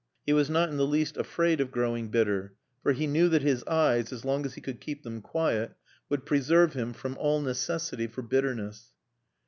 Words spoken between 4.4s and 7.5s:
as he could keep them quiet, would preserve him from all